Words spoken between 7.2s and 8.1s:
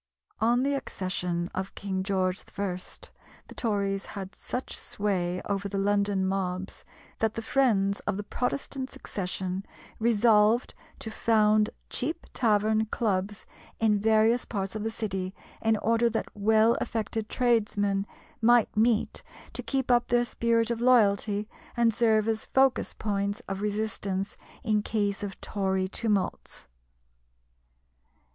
the friends